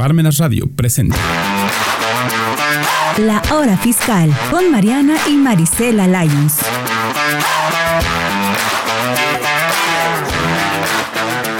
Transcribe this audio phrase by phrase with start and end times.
[0.00, 1.18] Parmenas Radio presenta.
[3.18, 6.60] La Hora Fiscal con Mariana y Marisela Lyons.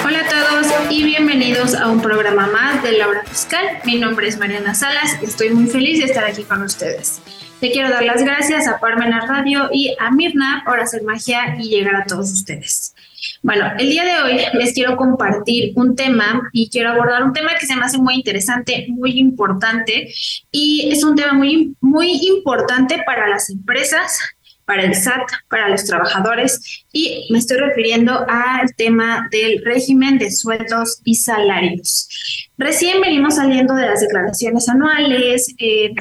[0.06, 3.62] Hola a todos y bienvenidos a un programa más de La Hora Fiscal.
[3.84, 7.20] Mi nombre es Mariana Salas y estoy muy feliz de estar aquí con ustedes.
[7.60, 11.68] Le quiero dar las gracias a Parmenas Radio y a Mirna por hacer magia y
[11.68, 12.94] llegar a todos ustedes.
[13.42, 17.50] Bueno, el día de hoy les quiero compartir un tema y quiero abordar un tema
[17.60, 20.10] que se me hace muy interesante, muy importante
[20.50, 24.18] y es un tema muy, muy importante para las empresas,
[24.64, 30.30] para el SAT, para los trabajadores y me estoy refiriendo al tema del régimen de
[30.30, 32.08] sueldos y salarios.
[32.56, 35.54] Recién venimos saliendo de las declaraciones anuales.
[35.58, 35.92] Eh,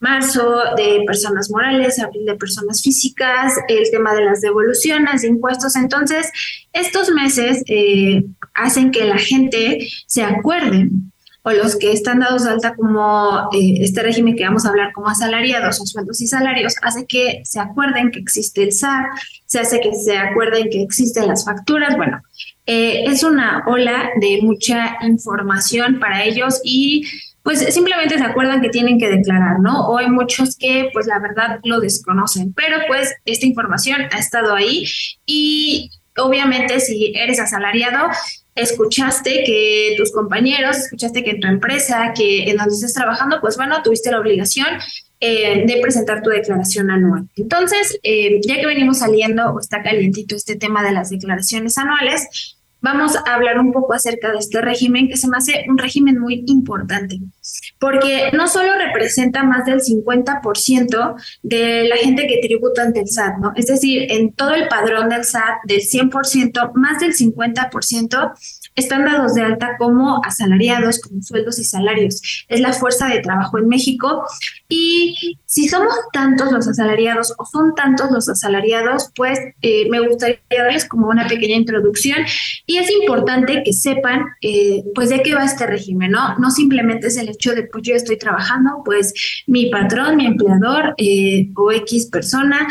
[0.00, 5.76] marzo de personas morales, abril de personas físicas, el tema de las devoluciones de impuestos.
[5.76, 6.30] Entonces,
[6.72, 8.24] estos meses eh,
[8.54, 10.88] hacen que la gente se acuerde
[11.46, 14.92] o los que están dados de alta como eh, este régimen que vamos a hablar
[14.92, 19.04] como asalariados o sueldos y salarios, hace que se acuerden que existe el SAT,
[19.44, 21.96] se hace que se acuerden que existen las facturas.
[21.96, 22.20] Bueno,
[22.66, 27.06] eh, es una ola de mucha información para ellos y
[27.46, 29.86] pues simplemente se acuerdan que tienen que declarar, ¿no?
[29.86, 34.52] O hay muchos que pues la verdad lo desconocen, pero pues esta información ha estado
[34.52, 34.84] ahí
[35.26, 38.08] y obviamente si eres asalariado,
[38.56, 43.56] escuchaste que tus compañeros, escuchaste que en tu empresa, que en donde estés trabajando, pues
[43.56, 44.66] bueno, tuviste la obligación
[45.20, 47.28] eh, de presentar tu declaración anual.
[47.36, 52.55] Entonces, eh, ya que venimos saliendo o está calientito este tema de las declaraciones anuales,
[52.86, 56.20] vamos a hablar un poco acerca de este régimen que se me hace un régimen
[56.20, 57.18] muy importante,
[57.80, 63.38] porque no solo representa más del 50% de la gente que tributa ante el SAT,
[63.38, 63.52] ¿no?
[63.56, 68.32] Es decir, en todo el padrón del SAT, del 100%, más del 50%
[68.76, 72.46] están dados de alta como asalariados, como sueldos y salarios.
[72.48, 74.24] Es la fuerza de trabajo en México.
[74.68, 80.38] Y si somos tantos los asalariados o son tantos los asalariados, pues eh, me gustaría
[80.50, 82.18] darles como una pequeña introducción.
[82.66, 86.38] Y es importante que sepan, eh, pues, de qué va este régimen, ¿no?
[86.38, 89.14] No simplemente es el hecho de, pues, yo estoy trabajando, pues,
[89.46, 92.68] mi patrón, mi empleador eh, o X persona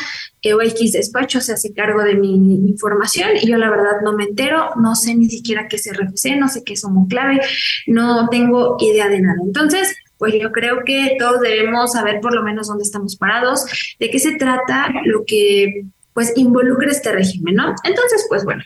[0.54, 2.36] o X despacho se hace cargo de mi
[2.70, 6.38] información y yo la verdad no me entero, no sé ni siquiera qué es RFC,
[6.38, 7.42] no sé qué es clave,
[7.88, 9.38] no tengo idea de nada.
[9.44, 13.66] Entonces, pues yo creo que todos debemos saber por lo menos dónde estamos parados,
[14.00, 17.76] de qué se trata lo que pues involucra este régimen, ¿no?
[17.84, 18.64] Entonces, pues bueno,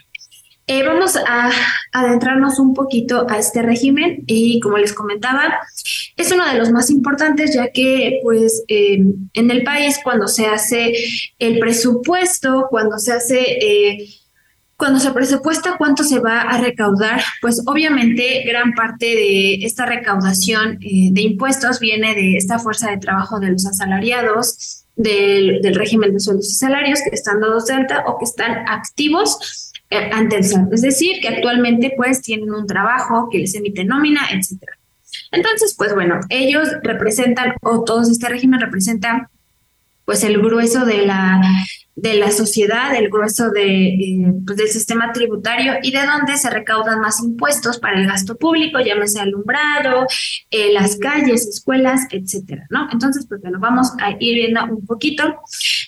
[0.70, 1.50] eh, vamos a
[1.90, 5.58] adentrarnos un poquito a este régimen y como les comentaba,
[6.16, 10.46] es uno de los más importantes ya que pues em, en el país cuando se
[10.46, 10.94] hace
[11.40, 13.40] el presupuesto, cuando se hace...
[13.40, 14.08] Eh,
[14.76, 20.78] cuando se presupuesta cuánto se va a recaudar, pues obviamente gran parte de esta recaudación
[20.80, 26.14] eh, de impuestos viene de esta fuerza de trabajo de los asalariados, del, del régimen
[26.14, 29.36] de sueldos y salarios que están dados de alta o que están activos.
[29.38, 30.44] eh, ante el.
[30.72, 34.72] Es decir, que actualmente pues tienen un trabajo que les emite nómina, etcétera.
[35.32, 39.30] Entonces, pues bueno, ellos representan, o todo este régimen representa
[40.04, 41.40] pues el grueso de la,
[41.94, 46.50] de la sociedad, el grueso de, eh, pues, del sistema tributario y de donde se
[46.50, 50.06] recaudan más impuestos para el gasto público, llámese alumbrado,
[50.50, 52.88] eh, las calles, escuelas, etcétera, ¿no?
[52.92, 55.22] Entonces, pues bueno, vamos a ir viendo un poquito.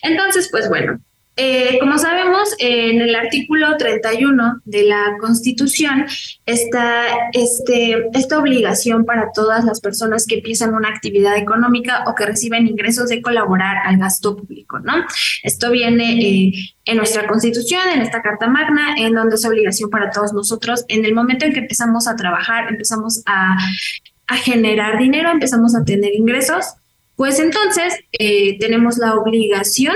[0.01, 1.01] Entonces, pues bueno,
[1.35, 6.05] eh, como sabemos, en el artículo 31 de la Constitución
[6.45, 12.27] está este, esta obligación para todas las personas que empiezan una actividad económica o que
[12.27, 14.93] reciben ingresos de colaborar al gasto público, ¿no?
[15.41, 16.53] Esto viene eh,
[16.85, 20.85] en nuestra Constitución, en esta Carta Magna, en donde es obligación para todos nosotros.
[20.87, 23.57] En el momento en que empezamos a trabajar, empezamos a,
[24.43, 26.65] generar dinero, empezamos a tener ingresos,
[27.15, 29.93] pues entonces eh, tenemos la obligación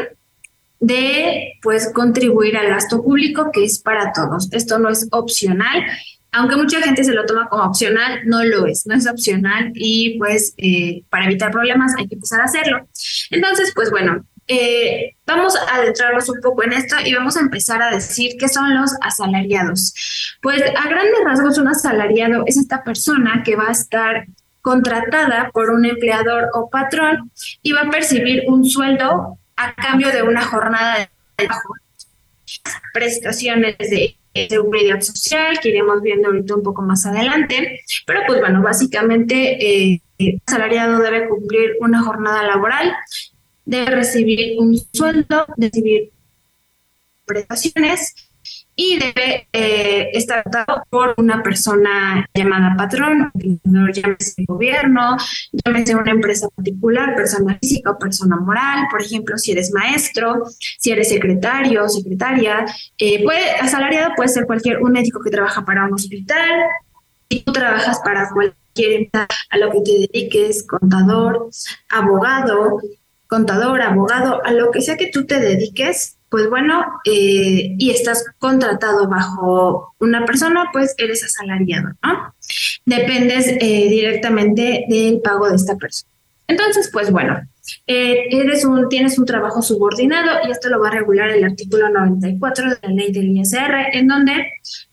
[0.80, 4.50] de pues contribuir al gasto público que es para todos.
[4.52, 5.84] Esto no es opcional,
[6.32, 10.18] aunque mucha gente se lo toma como opcional, no lo es, no es opcional y
[10.18, 12.88] pues eh, para evitar problemas hay que empezar a hacerlo.
[13.32, 17.82] Entonces, pues bueno, eh, vamos a adentrarnos un poco en esto y vamos a empezar
[17.82, 19.94] a decir qué son los asalariados.
[20.42, 24.28] Pues a grandes rasgos un asalariado es esta persona que va a estar
[24.62, 27.32] contratada por un empleador o patrón
[27.62, 31.74] y va a percibir un sueldo a cambio de una jornada de trabajo,
[32.94, 34.16] prestaciones de
[34.48, 40.02] seguridad social, que iremos viendo ahorita un poco más adelante, pero pues bueno, básicamente eh,
[40.20, 42.96] el asalariado debe cumplir una jornada laboral,
[43.66, 46.12] debe recibir un sueldo, recibir
[47.26, 48.27] prestaciones
[48.80, 53.32] y debe eh, estar dado por una persona llamada patrón,
[53.64, 55.18] llámese gobierno,
[55.52, 60.44] llámese una empresa particular, persona física o persona moral, por ejemplo, si eres maestro,
[60.78, 62.68] si eres secretario o secretaria,
[63.00, 66.62] eh, puede, asalariado puede ser cualquier, un médico que trabaja para un hospital,
[67.32, 71.50] si tú trabajas para cualquier empresa a lo que te dediques, contador,
[71.90, 72.80] abogado,
[73.28, 78.26] contador, abogado, a lo que sea que tú te dediques, pues bueno, eh, y estás
[78.38, 82.34] contratado bajo una persona, pues eres asalariado, ¿no?
[82.86, 86.12] Dependes eh, directamente del pago de esta persona.
[86.48, 87.42] Entonces, pues bueno,
[87.86, 91.90] eh, eres un, tienes un trabajo subordinado y esto lo va a regular el artículo
[91.90, 94.34] 94 de la ley del ISR, en donde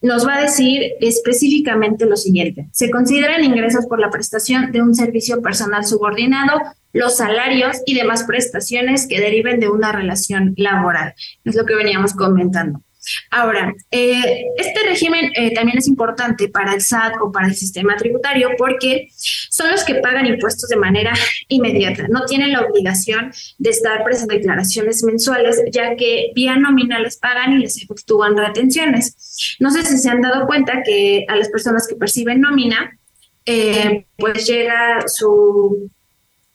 [0.02, 2.68] nos va a decir específicamente lo siguiente.
[2.72, 6.60] Se consideran ingresos por la prestación de un servicio personal subordinado
[6.94, 11.14] los salarios y demás prestaciones que deriven de una relación laboral.
[11.44, 12.83] Es lo que veníamos comentando.
[13.30, 17.96] Ahora, eh, este régimen eh, también es importante para el SAT o para el sistema
[17.96, 21.12] tributario porque son los que pagan impuestos de manera
[21.48, 22.06] inmediata.
[22.08, 27.58] No tienen la obligación de estar presentando declaraciones mensuales, ya que vía nominales pagan y
[27.58, 29.56] les efectúan retenciones.
[29.58, 32.98] No sé si se han dado cuenta que a las personas que perciben nómina,
[33.46, 35.90] eh, pues llega su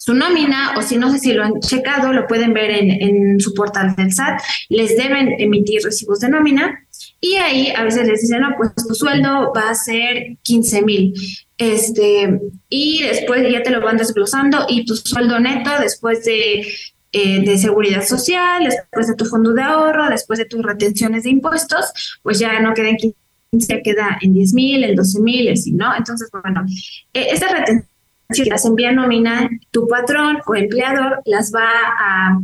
[0.10, 3.54] su nómina o si no sé si lo han checado, lo pueden ver en, su
[3.54, 6.84] portal del SAT, les deben emitir recibos de nómina
[7.22, 11.14] y ahí a veces les dicen, no, pues tu sueldo va a ser 15 mil.
[11.60, 12.40] Este,
[12.70, 16.66] y después ya te lo van desglosando y tu sueldo neto después de,
[17.12, 21.30] eh, de seguridad social, después de tu fondo de ahorro, después de tus retenciones de
[21.30, 23.16] impuestos, pues ya no queda en 15,
[23.52, 25.96] ya queda en 10 mil, en 12 mil, así, ¿no?
[25.96, 26.66] Entonces, bueno,
[27.14, 27.86] eh, esta retención
[28.30, 32.40] si las envía nómina, tu patrón o empleador las va a,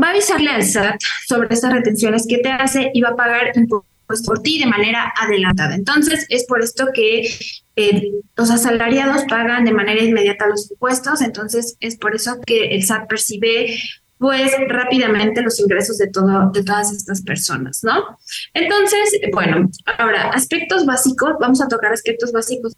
[0.00, 3.52] va a avisarle al SAT sobre estas retenciones que te hace y va a pagar
[3.54, 3.86] impuestos
[4.24, 5.74] por ti de manera adelantada.
[5.74, 7.28] Entonces, es por esto que
[7.76, 12.84] eh, los asalariados pagan de manera inmediata los impuestos, entonces es por eso que el
[12.84, 13.78] SAT percibe
[14.18, 18.18] pues rápidamente los ingresos de todo de todas estas personas, ¿no?
[18.54, 19.68] Entonces, bueno,
[19.98, 22.72] ahora aspectos básicos, vamos a tocar aspectos básicos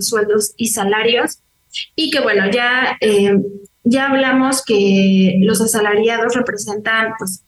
[0.00, 1.40] sueldos y salarios.
[1.94, 3.38] Y que bueno, ya, eh,
[3.84, 7.42] ya hablamos que los asalariados representan pues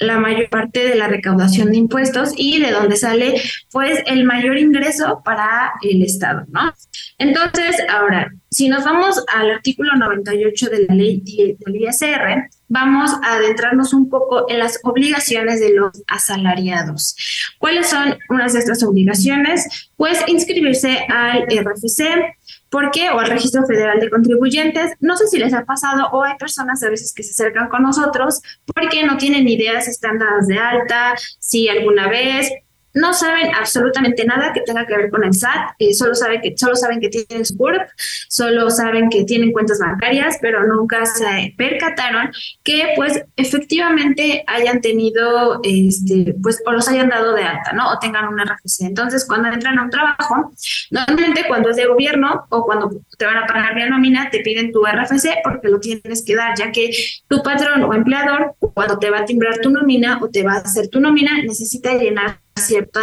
[0.00, 4.58] la mayor parte de la recaudación de impuestos y de donde sale pues el mayor
[4.58, 6.72] ingreso para el Estado, ¿no?
[7.18, 13.34] Entonces, ahora, si nos vamos al artículo 98 de la ley del ISR, vamos a
[13.34, 17.14] adentrarnos un poco en las obligaciones de los asalariados.
[17.58, 19.90] ¿Cuáles son unas de estas obligaciones?
[19.96, 22.36] Pues inscribirse al RFC,
[22.70, 23.10] ¿Por qué?
[23.10, 24.92] O al Registro Federal de Contribuyentes.
[25.00, 27.82] No sé si les ha pasado o hay personas a veces que se acercan con
[27.82, 32.50] nosotros porque no tienen ideas están dadas de alta, si alguna vez
[32.94, 36.56] no saben absolutamente nada que tenga que ver con el SAT, eh, solo, saben que,
[36.56, 37.88] solo saben que tienen su CURP,
[38.28, 42.30] solo saben que tienen cuentas bancarias, pero nunca se percataron
[42.62, 47.92] que pues efectivamente hayan tenido, este, pues o los hayan dado de alta, ¿no?
[47.92, 48.82] O tengan una RFC.
[48.82, 50.52] Entonces, cuando entran a un trabajo,
[50.90, 52.90] normalmente cuando es de gobierno o cuando
[53.20, 56.56] te van a pagar vía nómina, te piden tu RFC porque lo tienes que dar,
[56.56, 56.90] ya que
[57.28, 60.58] tu patrón o empleador, cuando te va a timbrar tu nómina o te va a
[60.60, 63.02] hacer tu nómina, necesita llenar cierta,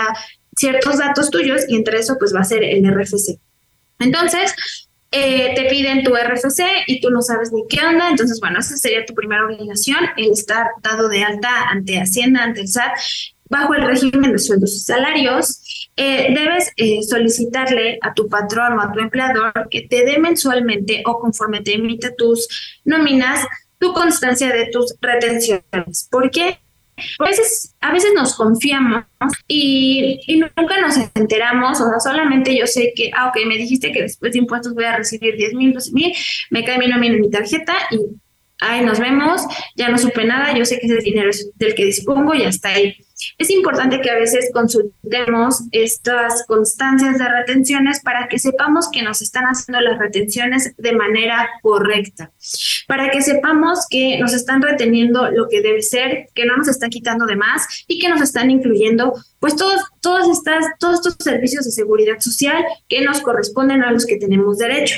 [0.56, 3.40] ciertos datos tuyos y entre eso pues va a ser el RFC.
[4.00, 4.56] Entonces,
[5.12, 8.76] eh, te piden tu RFC y tú no sabes ni qué onda, entonces bueno, esa
[8.76, 12.98] sería tu primera obligación, el estar dado de alta ante Hacienda, ante el SAT,
[13.50, 15.90] bajo el régimen de sueldos y salarios.
[15.96, 21.04] Eh, debes eh, solicitarle a tu patrón o a tu empleador que te dé mensualmente
[21.06, 22.48] o conforme te emite tus
[22.86, 23.46] nóminas
[23.80, 26.08] tu constancia de tus retenciones.
[26.10, 26.60] ¿Por qué?
[27.20, 29.04] A veces, a veces nos confiamos
[29.48, 30.20] y,
[30.58, 34.34] nunca nos enteramos, o sea, solamente yo sé que, ah, ok, me dijiste que después
[34.34, 36.14] de impuestos voy a recibir 10 mil, 12 mil,
[36.50, 38.00] me cae mi nómina en mi tarjeta y
[38.60, 39.42] ahí nos vemos,
[39.76, 42.70] ya no supe nada, yo sé que ese dinero es del que dispongo y hasta
[42.70, 42.96] ahí.
[43.40, 49.24] Es importante que a veces consultemos estas constancias de retenciones para que sepamos que nos
[49.24, 52.32] están haciendo las retenciones de manera correcta,
[52.88, 56.92] para que sepamos que nos están reteniendo lo que debe ser, que no nos están
[56.92, 61.66] quitando de más y que nos están incluyendo pues todos, todas estas, todos estos servicios
[61.66, 64.96] de seguridad social que nos corresponden a los que tenemos derecho.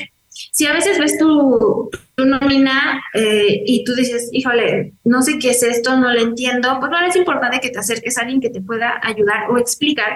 [0.52, 5.52] Si a veces ves tu, tu nómina eh, y tú dices, híjole, no sé qué
[5.52, 8.50] es esto, no lo entiendo, pues bueno, es importante que te acerques a alguien que
[8.50, 10.12] te pueda ayudar o explicar,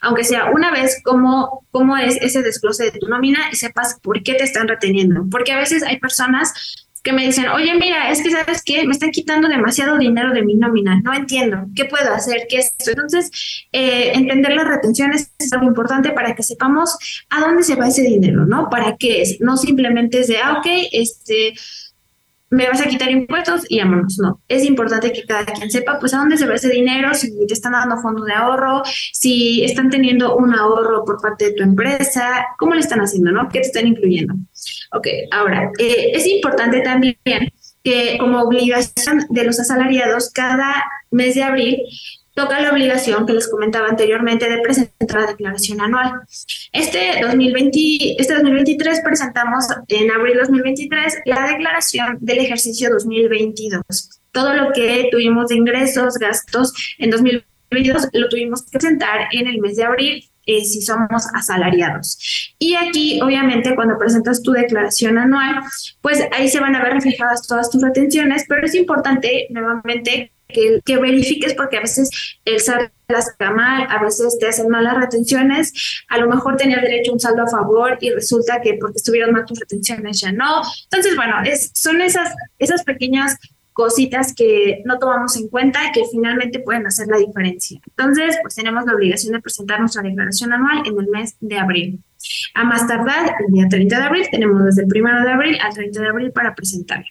[0.00, 4.22] aunque sea una vez, cómo, cómo es ese desglose de tu nómina y sepas por
[4.22, 5.24] qué te están reteniendo.
[5.30, 8.92] Porque a veces hay personas que me dicen, oye, mira, es que sabes qué, me
[8.92, 12.46] están quitando demasiado dinero de mi nómina, no entiendo, ¿qué puedo hacer?
[12.48, 12.90] ¿Qué es esto?
[12.90, 16.96] Entonces, eh, entender las retenciones es algo importante para que sepamos
[17.30, 18.68] a dónde se va ese dinero, ¿no?
[18.70, 19.40] ¿Para qué es?
[19.40, 21.54] No simplemente es de, ah, ok, este
[22.50, 24.18] me vas a quitar impuestos y vámonos.
[24.18, 27.30] No, es importante que cada quien sepa pues a dónde se va ese dinero, si
[27.46, 31.62] te están dando fondo de ahorro, si están teniendo un ahorro por parte de tu
[31.62, 33.48] empresa, cómo le están haciendo, ¿no?
[33.48, 34.34] ¿Qué te están incluyendo?
[34.92, 37.16] Ok, ahora, eh, es importante también
[37.84, 41.82] que como obligación de los asalariados, cada mes de abril
[42.38, 46.20] toca la obligación que les comentaba anteriormente de presentar la declaración anual.
[46.72, 53.82] Este, 2020, este 2023 presentamos en abril 2023 la declaración del ejercicio 2022.
[54.30, 59.58] Todo lo que tuvimos de ingresos, gastos en 2022 lo tuvimos que presentar en el
[59.58, 62.54] mes de abril eh, si somos asalariados.
[62.60, 65.56] Y aquí, obviamente, cuando presentas tu declaración anual,
[66.00, 70.80] pues ahí se van a ver reflejadas todas tus retenciones, pero es importante nuevamente que,
[70.84, 72.10] que, verifiques porque a veces
[72.44, 75.72] el saldo las mal, a veces te hacen malas retenciones,
[76.08, 79.32] a lo mejor tenías derecho a un saldo a favor y resulta que porque estuvieron
[79.32, 80.62] mal tus retenciones ya no.
[80.84, 83.38] Entonces, bueno, es, son esas, esas pequeñas
[83.72, 87.80] cositas que no tomamos en cuenta y que finalmente pueden hacer la diferencia.
[87.86, 92.00] Entonces, pues tenemos la obligación de presentar nuestra declaración anual en el mes de abril.
[92.54, 95.72] A más tardar, el día 30 de abril, tenemos desde el 1 de abril al
[95.72, 97.04] 30 de abril para presentar.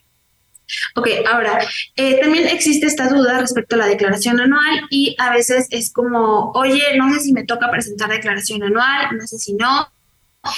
[0.95, 1.59] Ok, ahora,
[1.95, 6.51] eh, también existe esta duda respecto a la declaración anual y a veces es como,
[6.51, 9.87] oye, no sé si me toca presentar declaración anual, no sé si no,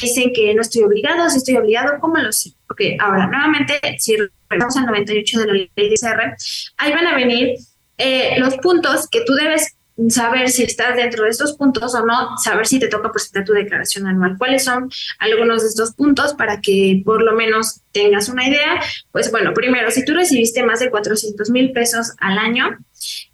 [0.02, 2.52] dicen que no estoy obligado, si estoy obligado, ¿cómo lo sé?
[2.70, 4.16] Ok, ahora, nuevamente, si
[4.50, 6.36] regresamos al 98 de la ley de ICR,
[6.78, 7.56] ahí van a venir
[7.98, 9.76] eh, los puntos que tú debes
[10.08, 13.54] saber si estás dentro de estos puntos o no, saber si te toca presentar tu
[13.54, 14.38] declaración anual.
[14.38, 14.90] ¿Cuáles son
[15.20, 18.82] algunos de estos puntos para que por lo menos tengas una idea?
[19.12, 22.78] Pues bueno, primero, si tú recibiste más de 400 mil pesos al año,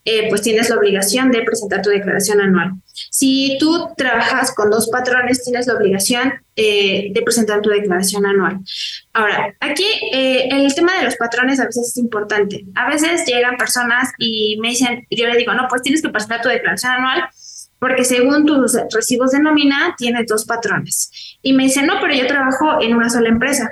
[0.05, 2.73] eh, pues tienes la obligación de presentar tu declaración anual.
[3.09, 8.59] Si tú trabajas con dos patrones, tienes la obligación eh, de presentar tu declaración anual.
[9.13, 12.65] Ahora, aquí eh, el tema de los patrones a veces es importante.
[12.75, 16.41] A veces llegan personas y me dicen, yo le digo, no, pues tienes que presentar
[16.41, 17.23] tu declaración anual
[17.79, 21.37] porque según tus recibos de nómina tienes dos patrones.
[21.41, 23.69] Y me dicen, no, pero yo trabajo en una sola empresa.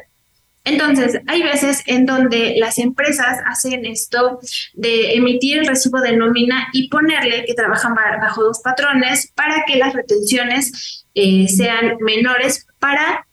[0.66, 4.40] Entonces, hay veces en donde las empresas hacen esto
[4.74, 9.76] de emitir el recibo de nómina y ponerle que trabajan bajo dos patrones para que
[9.76, 13.28] las retenciones eh, sean menores para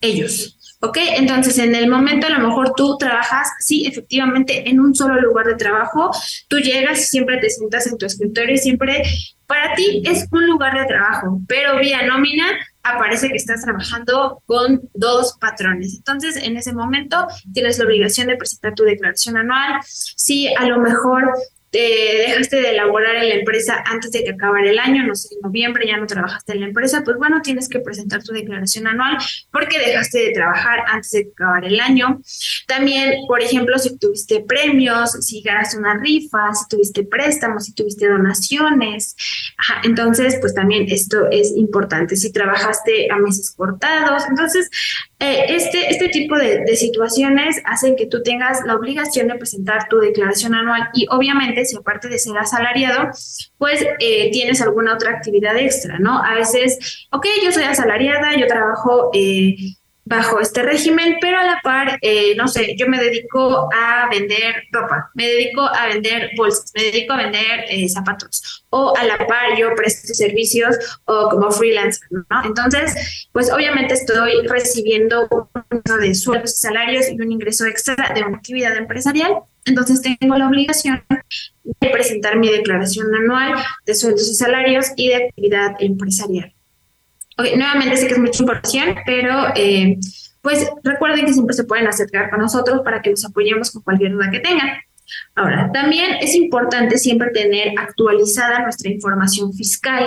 [0.00, 0.54] ellos.
[0.80, 0.98] ¿Ok?
[1.16, 5.46] Entonces, en el momento a lo mejor tú trabajas, sí, efectivamente, en un solo lugar
[5.46, 6.12] de trabajo,
[6.46, 9.02] tú llegas y siempre te sientas en tu escritorio y siempre
[9.48, 12.46] para ti es un lugar de trabajo, pero vía nómina
[12.82, 15.94] aparece que estás trabajando con dos patrones.
[15.96, 19.80] Entonces, en ese momento tienes la obligación de presentar tu declaración anual.
[19.84, 21.32] Si a lo mejor
[21.70, 25.34] te dejaste de elaborar en la empresa antes de que acabara el año, no sé,
[25.34, 28.86] en noviembre ya no trabajaste en la empresa, pues bueno, tienes que presentar tu declaración
[28.86, 29.18] anual
[29.52, 32.20] porque dejaste de trabajar antes de que acabara el año.
[32.66, 38.08] También, por ejemplo, si tuviste premios, si ganaste una rifa, si tuviste préstamos, si tuviste
[38.08, 39.14] donaciones,
[39.84, 42.16] entonces, pues también esto es importante.
[42.16, 44.70] Si trabajaste a meses cortados, entonces,
[45.18, 49.88] eh, este, este tipo de, de situaciones hacen que tú tengas la obligación de presentar
[49.88, 53.10] tu declaración anual y obviamente si aparte de ser asalariado,
[53.58, 56.22] pues eh, tienes alguna otra actividad extra, ¿no?
[56.22, 59.56] A veces, ok, yo soy asalariada, yo trabajo eh,
[60.08, 64.64] bajo este régimen, pero a la par, eh, no sé, yo me dedico a vender
[64.72, 69.18] ropa, me dedico a vender bolsas, me dedico a vender eh, zapatos, o a la
[69.18, 72.24] par yo presto servicios o como freelancer, ¿no?
[72.44, 78.22] Entonces, pues obviamente estoy recibiendo un de sueldos y salarios y un ingreso extra de
[78.22, 83.54] una actividad empresarial, entonces tengo la obligación de presentar mi declaración anual
[83.86, 86.52] de sueldos y salarios y de actividad empresarial
[87.56, 89.98] nuevamente sé que es mucha información, pero eh,
[90.42, 94.12] pues recuerden que siempre se pueden acercar con nosotros para que nos apoyemos con cualquier
[94.12, 94.68] duda que tengan.
[95.34, 100.06] Ahora, también es importante siempre tener actualizada nuestra información fiscal.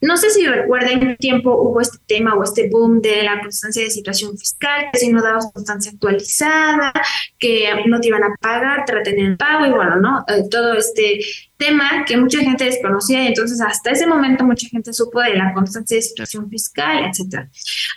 [0.00, 3.82] No sé si recuerden qué tiempo hubo este tema o este boom de la constancia
[3.82, 6.92] de situación fiscal, que si no dabas constancia actualizada,
[7.38, 10.24] que no te iban a pagar, te retenían el pago y bueno, ¿no?
[10.28, 11.20] Eh, todo este
[11.60, 15.52] tema que mucha gente desconocía y entonces hasta ese momento mucha gente supo de la
[15.52, 17.48] constancia de situación fiscal, etcétera.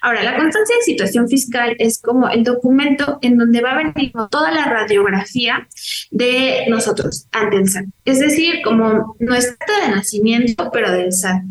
[0.01, 4.12] Ahora, la constancia de situación fiscal es como el documento en donde va a venir
[4.29, 5.67] toda la radiografía
[6.12, 7.86] de nosotros ante el SAT.
[8.05, 11.43] Es decir, como nuestra de nacimiento, pero del SAT.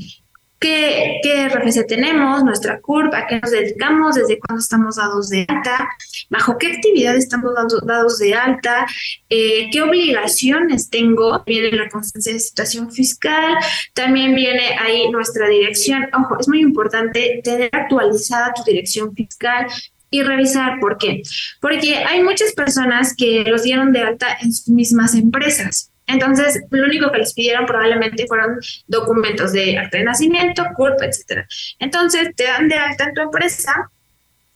[0.63, 5.89] Qué, RFC tenemos, nuestra curva, a qué nos dedicamos, desde cuándo estamos dados de alta,
[6.31, 7.53] bajo qué actividad estamos
[7.85, 8.87] dados de alta,
[9.29, 13.57] eh, qué obligaciones tengo, viene la constancia de situación fiscal,
[13.93, 16.09] también viene ahí nuestra dirección.
[16.15, 19.67] Ojo, es muy importante tener actualizada tu dirección fiscal,
[20.15, 21.23] y revisar por qué.
[21.59, 25.92] Porque hay muchas personas que los dieron de alta en sus mismas empresas.
[26.07, 31.47] Entonces, lo único que les pidieron probablemente fueron documentos de acta de nacimiento, CURP, etcétera.
[31.79, 33.91] Entonces, te dan de alta en tu empresa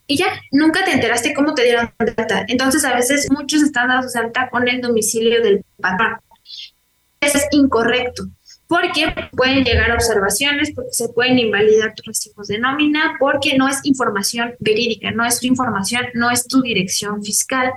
[0.09, 2.45] y ya, nunca te enteraste cómo te dieron de alta.
[2.49, 6.17] Entonces, a veces muchos están dados de alta con el domicilio del patrón.
[7.21, 8.25] Eso es incorrecto
[8.69, 13.79] porque pueden llegar observaciones, porque se pueden invalidar tus recibos de nómina, porque no es
[13.85, 17.73] información verídica, no es tu información, no es tu dirección fiscal.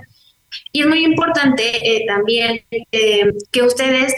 [0.72, 4.14] Y es muy importante eh, también eh, que ustedes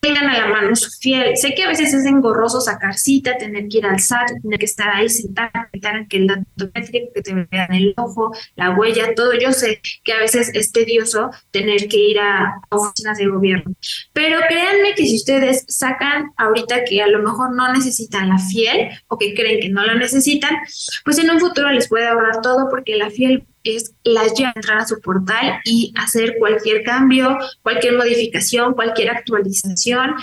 [0.00, 1.36] tengan a la mano su fiel.
[1.36, 4.64] Sé que a veces es engorroso sacar cita, tener que ir al SAT, tener que
[4.64, 9.14] estar ahí sentado, en que el dato métrico, que te vean el ojo, la huella,
[9.14, 9.34] todo.
[9.34, 13.74] Yo sé que a veces es tedioso tener que ir a oficinas de gobierno.
[14.12, 18.88] Pero créanme que si ustedes sacan ahorita que a lo mejor no necesitan la fiel
[19.08, 20.56] o que creen que no la necesitan,
[21.04, 24.78] pues en un futuro les puede ahorrar todo porque la fiel es la llave entrar
[24.78, 30.14] a su portal y hacer cualquier cambio, cualquier modificación, cualquier actualización.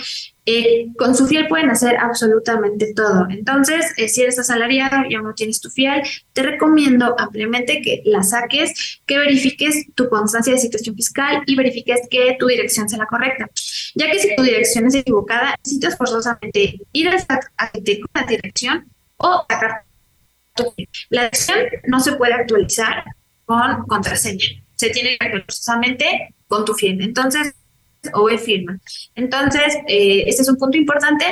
[0.50, 3.26] Eh, con su fiel pueden hacer absolutamente todo.
[3.28, 6.00] Entonces, eh, si eres asalariado y aún no tienes tu fiel,
[6.32, 12.00] te recomiendo ampliamente que la saques, que verifiques tu constancia de situación fiscal y verifiques
[12.10, 13.50] que tu dirección sea la correcta.
[13.94, 17.40] Ya que si tu dirección es equivocada, necesitas forzosamente ir a
[18.14, 18.86] la dirección
[19.18, 19.82] o sacar
[20.54, 20.72] tu
[21.10, 23.04] La dirección no se puede actualizar
[23.48, 24.46] con contraseña.
[24.76, 25.74] Se tiene que hacer
[26.46, 27.04] con tu firma.
[27.04, 27.54] Entonces,
[28.12, 28.78] o e firma.
[29.14, 31.24] Entonces, eh, este es un punto importante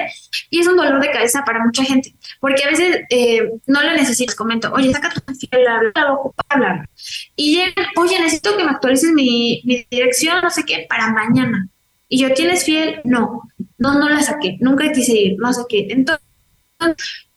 [0.51, 3.93] y es un dolor de cabeza para mucha gente, porque a veces eh, no lo
[3.93, 4.35] necesitas.
[4.35, 6.19] Comento, oye, saca tu fiel, la
[6.49, 6.89] hablar.
[7.37, 11.69] Y llegan, oye, necesito que me actualices mi, mi dirección, no sé qué, para mañana.
[12.09, 13.01] Y yo, ¿tienes fiel?
[13.05, 13.43] No,
[13.79, 15.87] no, no la saqué, nunca quise ir, no sé qué.
[15.91, 16.25] Entonces,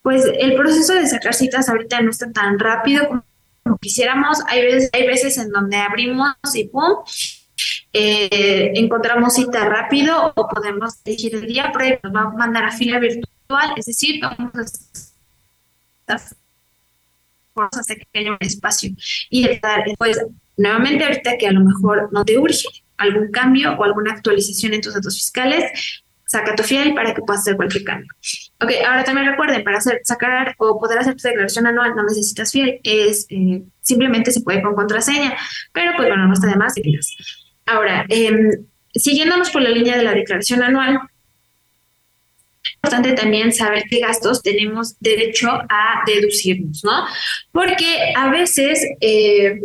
[0.01, 3.23] pues el proceso de sacar citas ahorita no está tan rápido como
[3.77, 4.39] quisiéramos.
[4.47, 7.03] Hay veces, hay veces en donde abrimos y pum,
[7.93, 12.71] eh, encontramos cita rápido o podemos elegir el día, pero nos va a mandar a
[12.71, 14.51] fila virtual, es decir, vamos
[16.07, 16.17] a
[17.71, 18.91] hasta que haya un espacio
[19.29, 19.47] y
[19.97, 20.17] pues,
[20.55, 24.81] nuevamente ahorita que a lo mejor no te urge algún cambio o alguna actualización en
[24.81, 28.13] tus datos fiscales, saca tu fiel para que puedas hacer cualquier cambio.
[28.61, 32.51] Ok, ahora también recuerden, para hacer, sacar o poder hacer tu declaración anual no necesitas
[32.51, 35.35] fiel, es eh, simplemente se puede con contraseña,
[35.73, 36.75] pero pues bueno, no está de más.
[37.65, 38.59] Ahora, eh,
[38.93, 40.99] siguiéndonos por la línea de la declaración anual,
[42.75, 47.05] importante también saber qué gastos tenemos derecho a deducirnos, ¿no?
[47.51, 49.61] Porque a veces eh,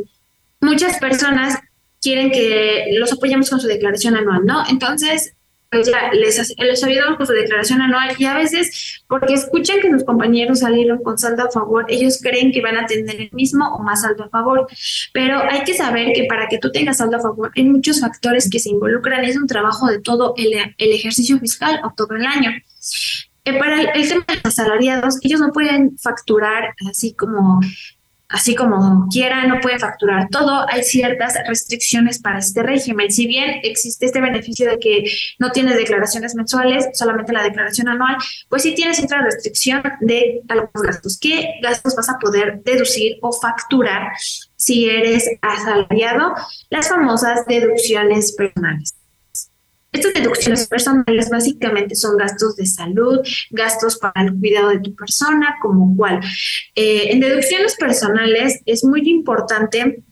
[0.60, 1.58] muchas personas
[2.00, 4.64] quieren que los apoyemos con su declaración anual, ¿no?
[4.66, 5.33] Entonces,
[5.74, 8.14] pues ya les, ayudamos con su declaración anual.
[8.18, 12.52] Y a veces porque escuchan que sus compañeros salieron con saldo a favor, ellos creen
[12.52, 14.66] que van a tener el mismo o más saldo a favor,
[15.12, 18.48] pero hay que saber que para que tú tengas saldo a favor hay muchos factores
[18.48, 22.24] que se involucran, es un trabajo de todo el, el ejercicio fiscal o todo el
[22.24, 22.52] año.
[23.46, 27.60] Eh, para el, tema de los asalariados, ellos no pueden facturar así como
[28.34, 30.66] así como quiera, no puede facturar todo.
[30.68, 33.12] Hay ciertas restricciones para este régimen.
[33.12, 35.04] Si bien existe este beneficio de que
[35.38, 38.16] no tienes declaraciones mensuales, solamente la declaración anual,
[38.48, 41.16] pues sí tienes otra restricción de algunos gastos.
[41.20, 44.10] ¿Qué gastos vas a poder deducir o facturar
[44.56, 46.34] si eres asalariado?
[46.70, 48.94] Las famosas deducciones personales.
[49.94, 55.54] Estas deducciones personales básicamente son gastos de salud, gastos para el cuidado de tu persona,
[55.62, 56.20] como cual.
[56.74, 60.02] Eh, en deducciones personales es muy importante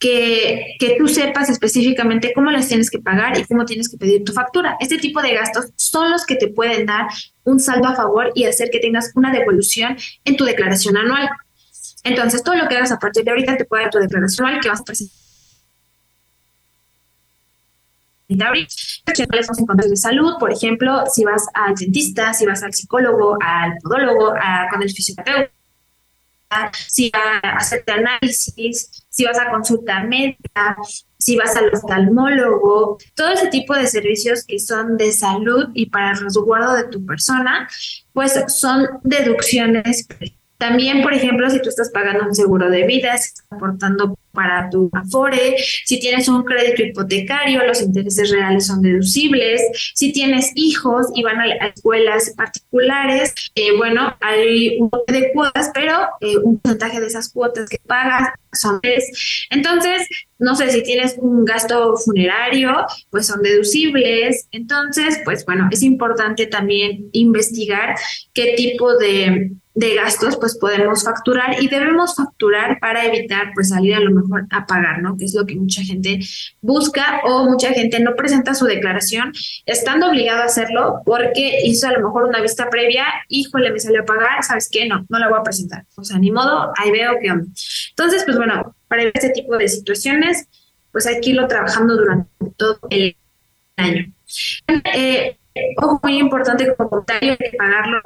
[0.00, 4.24] que, que, tú sepas específicamente cómo las tienes que pagar y cómo tienes que pedir
[4.24, 4.76] tu factura.
[4.80, 7.06] Este tipo de gastos son los que te pueden dar
[7.44, 11.30] un saldo a favor y hacer que tengas una devolución en tu declaración anual.
[12.02, 14.60] Entonces, todo lo que hagas a partir de ahorita te puede dar tu declaración anual
[14.60, 15.23] que vas a presentar
[18.28, 24.34] son de salud, por ejemplo, si vas al dentista, si vas al psicólogo, al podólogo,
[24.34, 25.52] a, con el fisioterapeuta,
[26.88, 30.76] si vas a hacerte análisis, si vas a consulta médica,
[31.18, 36.12] si vas al oftalmólogo, todo ese tipo de servicios que son de salud y para
[36.12, 37.68] el resguardo de tu persona,
[38.12, 40.06] pues son deducciones
[40.58, 44.68] También, por ejemplo, si tú estás pagando un seguro de vida, si estás aportando para
[44.68, 49.62] tu Afore, si tienes un crédito hipotecario, los intereses reales son deducibles,
[49.94, 56.08] si tienes hijos y van a, escuelas particulares, eh, bueno, hay un de cuotas, pero
[56.20, 59.46] eh, un porcentaje de esas cuotas que pagas son tres.
[59.50, 60.06] Entonces,
[60.38, 64.48] no sé si tienes un gasto funerario, pues son deducibles.
[64.50, 67.96] Entonces, pues bueno, es importante también investigar
[68.32, 73.94] qué tipo de de gastos, pues podemos facturar y debemos facturar para evitar pues salir
[73.96, 75.16] a lo mejor a pagar, ¿no?
[75.16, 76.20] Que es lo que mucha gente
[76.60, 79.32] busca o mucha gente no presenta su declaración
[79.66, 84.02] estando obligado a hacerlo porque hizo a lo mejor una vista previa, híjole, me salió
[84.02, 84.86] a pagar, ¿sabes qué?
[84.86, 85.84] No, no la voy a presentar.
[85.96, 87.26] O sea, ni modo, ahí veo que...
[87.26, 90.46] Entonces, pues bueno, para este tipo de situaciones,
[90.92, 93.16] pues hay que irlo trabajando durante todo el
[93.76, 94.12] año.
[94.94, 95.36] Eh,
[95.78, 98.00] ojo, muy importante como comentario, hay que pagarlo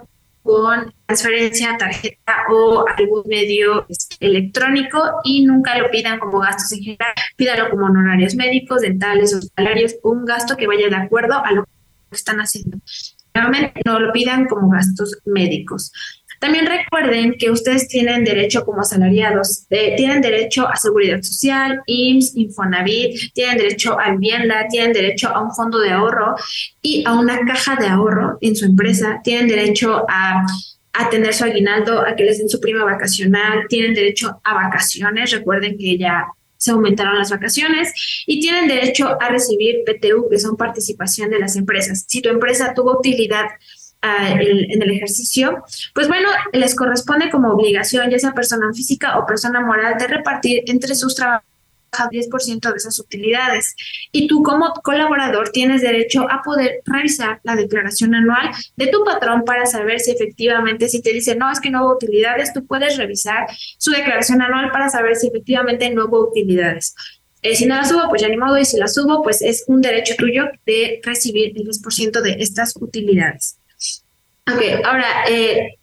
[0.49, 6.85] con transferencia, tarjeta o algún medio este, electrónico y nunca lo pidan como gastos en
[6.85, 11.65] general, pídalo como honorarios médicos, dentales, hospitalarios, un gasto que vaya de acuerdo a lo
[11.65, 11.71] que
[12.17, 12.79] están haciendo.
[13.35, 15.93] Realmente no lo pidan como gastos médicos.
[16.39, 23.33] También recuerden que ustedes tienen derecho como asalariados, tienen derecho a seguridad social, IMSS, Infonavit,
[23.33, 26.37] tienen derecho a vivienda, tienen derecho a un fondo de ahorro
[26.81, 30.45] y a una caja de ahorro en su empresa, tienen derecho a
[30.99, 35.31] a tener su aguinaldo, a que les den su prima vacacional, tienen derecho a vacaciones,
[35.31, 40.57] recuerden que ya se aumentaron las vacaciones y tienen derecho a recibir PTU, que son
[40.57, 42.05] participación de las empresas.
[42.09, 43.47] Si tu empresa tuvo utilidad
[44.01, 49.61] en el ejercicio, pues bueno, les corresponde como obligación, ya sea persona física o persona
[49.61, 51.49] moral, de repartir entre sus trabajadores
[51.93, 53.75] 10% de esas utilidades.
[54.13, 59.45] Y tú como colaborador tienes derecho a poder revisar la declaración anual de tu patrón
[59.45, 62.97] para saber si efectivamente, si te dice, no, es que no hubo utilidades, tú puedes
[62.97, 63.47] revisar
[63.79, 66.95] su declaración anual para saber si efectivamente no hubo utilidades.
[67.41, 69.65] Eh, si no la subo, pues ya ni modo, y si la subo, pues es
[69.69, 73.59] un derecho tuyo de recibir el 10% de estas utilidades.
[74.55, 75.79] Ok, ahora, eh,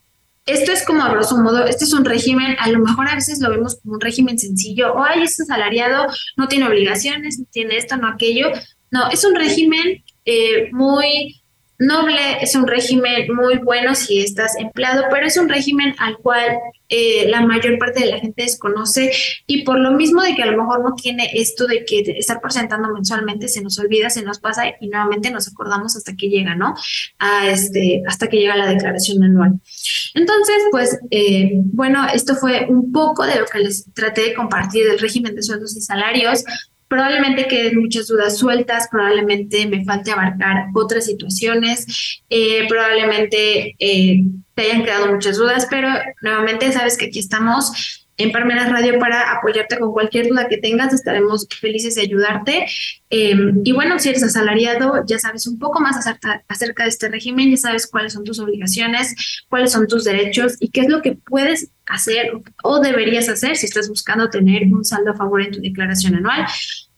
[0.46, 3.40] esto es como a grosso modo, este es un régimen, a lo mejor a veces
[3.40, 7.76] lo vemos como un régimen sencillo, o ay, este asalariado no tiene obligaciones, no tiene
[7.76, 8.50] esto, no aquello.
[8.90, 11.42] No, es un régimen eh, muy
[11.78, 16.58] noble, es un régimen muy bueno si estás empleado, pero es un régimen al cual
[16.88, 19.10] eh, la mayor parte de la gente desconoce
[19.46, 22.40] y por lo mismo de que a lo mejor no tiene esto de que estar
[22.40, 26.54] presentando mensualmente se nos olvida, se nos pasa y nuevamente nos acordamos hasta que llega,
[26.54, 26.74] ¿no?
[27.18, 29.60] A este, hasta que llega la declaración anual.
[30.14, 34.86] Entonces, pues, eh, bueno, esto fue un poco de lo que les traté de compartir
[34.86, 36.44] del régimen de sueldos y salarios.
[36.88, 44.22] Probablemente queden muchas dudas sueltas, probablemente me falte abarcar otras situaciones, eh, probablemente eh,
[44.54, 45.88] te hayan quedado muchas dudas, pero
[46.22, 50.94] nuevamente sabes que aquí estamos en Parmenas Radio para apoyarte con cualquier duda que tengas,
[50.94, 52.66] estaremos felices de ayudarte.
[53.10, 57.08] Em, y bueno, si eres asalariado, ya sabes un poco más acerca, acerca de este
[57.08, 61.02] régimen, ya sabes cuáles son tus obligaciones, cuáles son tus derechos y qué es lo
[61.02, 65.52] que puedes hacer o deberías hacer si estás buscando tener un saldo a favor en
[65.52, 66.46] tu declaración anual.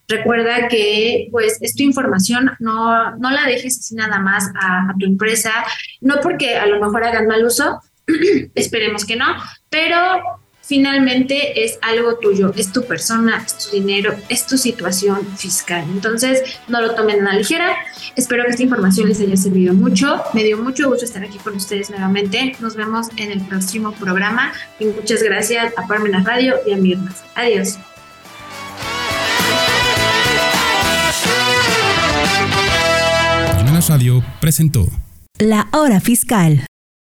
[0.08, 4.94] Recuerda que pues es tu información, no, no la dejes así nada más a, a
[4.98, 5.52] tu empresa,
[6.00, 7.80] no porque a lo mejor hagan mal uso,
[8.54, 9.26] esperemos que no,
[9.68, 15.84] pero finalmente es algo tuyo, es tu persona, es tu dinero, es tu situación fiscal.
[15.90, 17.74] Entonces, no lo tomen a la ligera.
[18.16, 20.22] Espero que esta información les haya servido mucho.
[20.34, 22.54] Me dio mucho gusto estar aquí con ustedes nuevamente.
[22.60, 27.14] Nos vemos en el próximo programa y muchas gracias a Parmenas Radio y a Mirna.
[27.34, 27.78] Adiós.
[33.88, 34.86] Radio presentó
[35.38, 36.66] La Hora Fiscal.